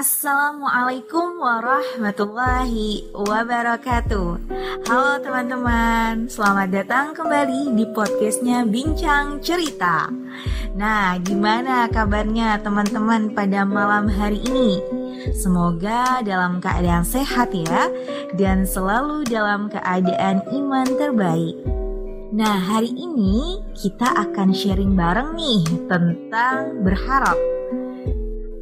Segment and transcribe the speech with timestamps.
[0.00, 4.28] Assalamualaikum warahmatullahi wabarakatuh.
[4.88, 10.08] Halo teman-teman, selamat datang kembali di podcastnya Bincang Cerita.
[10.72, 14.80] Nah, gimana kabarnya teman-teman pada malam hari ini?
[15.36, 17.92] Semoga dalam keadaan sehat ya
[18.40, 21.60] Dan selalu dalam keadaan iman terbaik.
[22.32, 25.60] Nah, hari ini kita akan sharing bareng nih
[25.92, 27.49] tentang berharap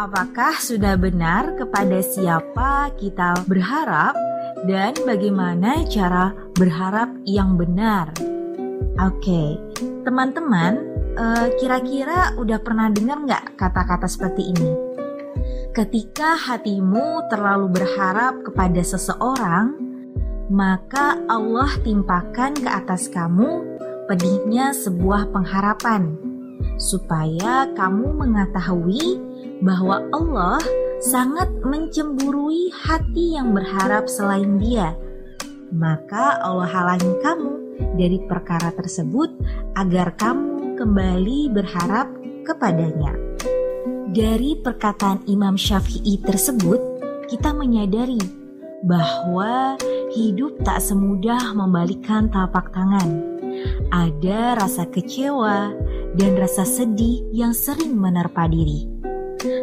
[0.00, 4.16] Apakah sudah benar kepada siapa kita berharap
[4.64, 8.08] dan bagaimana cara berharap yang benar?
[8.96, 9.60] Oke,
[10.00, 10.80] teman-teman,
[11.20, 14.72] uh, kira-kira udah pernah dengar nggak kata-kata seperti ini?
[15.76, 19.76] Ketika hatimu terlalu berharap kepada seseorang,
[20.48, 23.76] maka Allah timpakan ke atas kamu
[24.08, 26.16] pedihnya sebuah pengharapan,
[26.80, 29.28] supaya kamu mengetahui
[29.60, 30.60] bahwa Allah
[31.00, 34.96] sangat mencemburui hati yang berharap selain Dia.
[35.72, 37.52] Maka Allah halangi kamu
[37.96, 39.32] dari perkara tersebut
[39.78, 42.10] agar kamu kembali berharap
[42.44, 43.16] kepadanya.
[44.10, 46.82] Dari perkataan Imam Syafi'i tersebut,
[47.30, 48.18] kita menyadari
[48.82, 49.78] bahwa
[50.10, 53.38] hidup tak semudah membalikkan telapak tangan.
[53.94, 55.70] Ada rasa kecewa
[56.18, 59.00] dan rasa sedih yang sering menerpa diri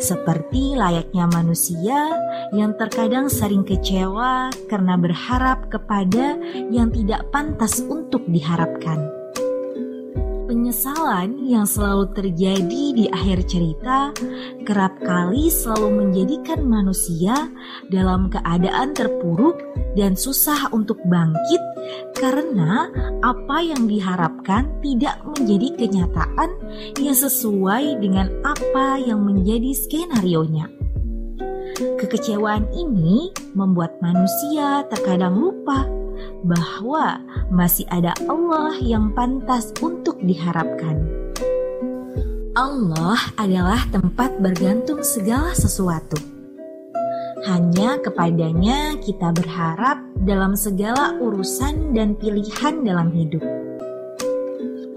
[0.00, 2.12] seperti layaknya manusia
[2.52, 6.36] yang terkadang sering kecewa karena berharap kepada
[6.68, 9.21] yang tidak pantas untuk diharapkan.
[10.52, 14.12] Penyesalan yang selalu terjadi di akhir cerita
[14.68, 17.48] kerap kali selalu menjadikan manusia
[17.88, 19.56] dalam keadaan terpuruk
[19.96, 21.56] dan susah untuk bangkit
[22.20, 22.84] karena
[23.24, 26.50] apa yang diharapkan tidak menjadi kenyataan
[27.00, 30.68] yang sesuai dengan apa yang menjadi skenario-nya.
[31.96, 36.01] Kekecewaan ini membuat manusia terkadang lupa
[36.42, 41.02] bahwa masih ada Allah yang pantas untuk diharapkan.
[42.52, 46.20] Allah adalah tempat bergantung segala sesuatu.
[47.48, 53.42] Hanya kepadanya kita berharap dalam segala urusan dan pilihan dalam hidup.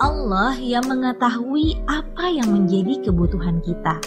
[0.03, 3.97] Allah yang mengetahui apa yang menjadi kebutuhan kita.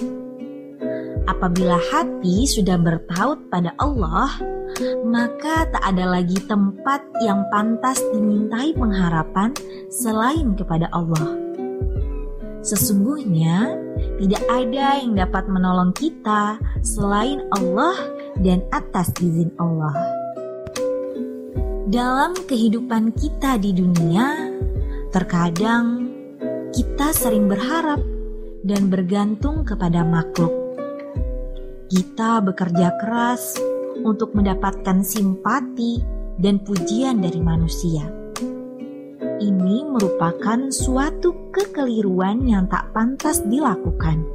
[1.25, 4.28] Apabila hati sudah bertaut pada Allah,
[5.06, 9.55] maka tak ada lagi tempat yang pantas dimintai pengharapan
[9.89, 11.34] selain kepada Allah.
[12.62, 13.79] Sesungguhnya,
[14.19, 17.97] tidak ada yang dapat menolong kita selain Allah
[18.43, 19.95] dan atas izin Allah.
[21.89, 24.53] Dalam kehidupan kita di dunia,
[25.09, 26.12] terkadang
[26.75, 28.03] kita sering berharap
[28.61, 30.53] dan bergantung kepada makhluk.
[31.89, 33.56] Kita bekerja keras
[34.03, 36.03] untuk mendapatkan simpati
[36.38, 38.06] dan pujian dari manusia.
[39.38, 44.26] Ini merupakan suatu kekeliruan yang tak pantas dilakukan,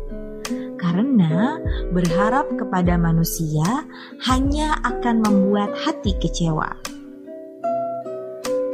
[0.79, 1.59] karena
[1.91, 3.83] berharap kepada manusia
[4.23, 6.71] hanya akan membuat hati kecewa.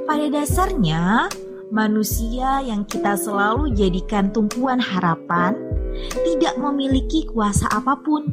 [0.10, 1.30] Pada dasarnya,
[1.70, 5.54] manusia yang kita selalu jadikan tumpuan harapan
[6.26, 8.26] tidak memiliki kuasa apa pun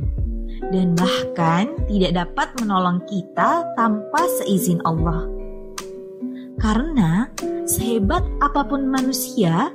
[0.73, 5.29] dan bahkan tidak dapat menolong kita tanpa seizin Allah.
[6.57, 7.29] Karena
[7.69, 9.71] sehebat apa pun manusia,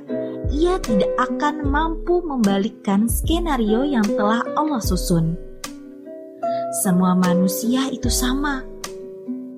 [0.50, 5.38] ia tidak akan mampu membalikkan skenario yang telah Allah susun.
[6.82, 8.64] Semua manusia itu sama,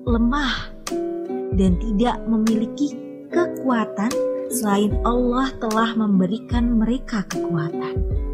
[0.05, 0.69] lemah,
[1.55, 2.93] dan tidak memiliki
[3.31, 4.11] kekuatan
[4.51, 8.24] selain Allah telah memberikan mereka kekuatan.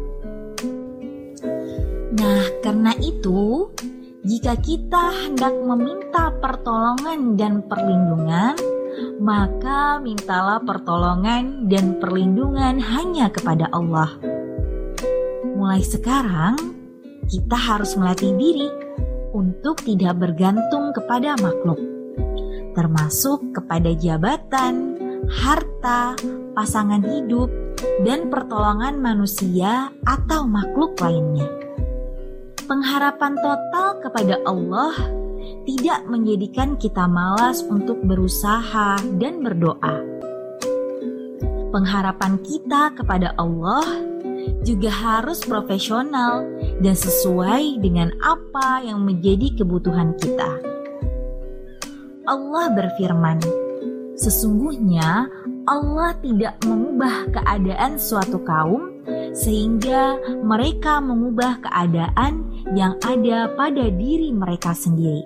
[2.22, 3.66] Nah, karena itu,
[4.22, 8.54] jika kita hendak meminta pertolongan dan perlindungan,
[9.18, 14.14] maka mintalah pertolongan dan perlindungan hanya kepada Allah.
[15.58, 16.54] Mulai sekarang,
[17.26, 18.70] kita harus melatih diri
[19.34, 21.82] untuk tidak bergantung kepada makhluk,
[22.78, 24.94] termasuk kepada jabatan,
[25.26, 26.14] harta,
[26.54, 27.50] pasangan hidup,
[28.06, 31.71] dan pertolongan manusia atau makhluk lainnya
[32.72, 34.96] pengharapan total kepada Allah
[35.68, 40.00] tidak menjadikan kita malas untuk berusaha dan berdoa.
[41.68, 43.84] Pengharapan kita kepada Allah
[44.64, 46.48] juga harus profesional
[46.80, 50.64] dan sesuai dengan apa yang menjadi kebutuhan kita.
[52.24, 53.36] Allah berfirman,
[54.16, 55.28] "Sesungguhnya
[55.68, 58.91] Allah tidak mengubah keadaan suatu kaum
[59.32, 65.24] sehingga mereka mengubah keadaan yang ada pada diri mereka sendiri.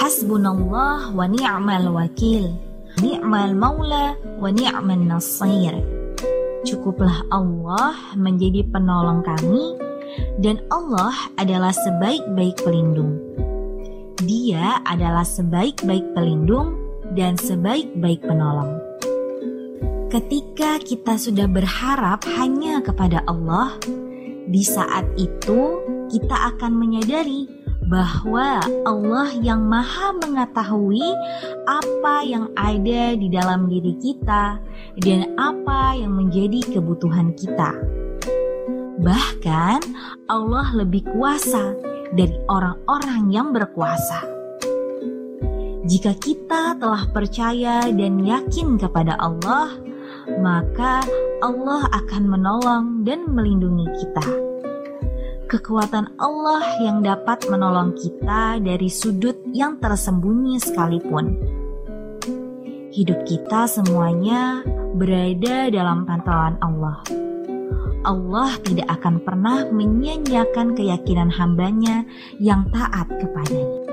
[0.00, 2.52] Hasbunallah wa ni'mal wakil,
[3.00, 5.76] ni'mal maula wa ni'mal nasir.
[6.66, 9.78] Cukuplah Allah menjadi penolong kami
[10.42, 13.16] dan Allah adalah sebaik-baik pelindung.
[14.26, 16.74] Dia adalah sebaik-baik pelindung
[17.14, 18.87] dan sebaik-baik penolong.
[20.08, 23.76] Ketika kita sudah berharap hanya kepada Allah,
[24.48, 27.44] di saat itu kita akan menyadari
[27.92, 28.56] bahwa
[28.88, 31.04] Allah yang Maha Mengetahui
[31.68, 34.56] apa yang ada di dalam diri kita
[34.96, 37.76] dan apa yang menjadi kebutuhan kita.
[39.04, 39.78] Bahkan,
[40.24, 41.76] Allah lebih kuasa
[42.16, 44.24] dari orang-orang yang berkuasa.
[45.84, 49.72] Jika kita telah percaya dan yakin kepada Allah,
[50.36, 51.00] maka
[51.40, 54.24] Allah akan menolong dan melindungi kita.
[55.48, 61.32] Kekuatan Allah yang dapat menolong kita dari sudut yang tersembunyi sekalipun.
[62.92, 64.60] Hidup kita semuanya
[64.92, 67.00] berada dalam pantauan Allah.
[68.04, 72.04] Allah tidak akan pernah menyia-nyiakan keyakinan hambanya
[72.36, 73.87] yang taat kepadanya.